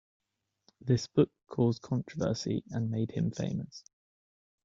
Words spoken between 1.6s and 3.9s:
controversy and made him famous.